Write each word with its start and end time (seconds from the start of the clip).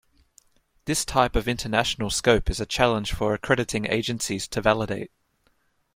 This 0.85 1.05
type 1.05 1.35
of 1.35 1.47
international 1.47 2.09
scope 2.09 2.49
is 2.49 2.59
a 2.59 2.65
challenge 2.65 3.13
for 3.13 3.35
accrediting 3.35 3.85
agencies 3.85 4.47
to 4.47 4.59
validate. 4.59 5.11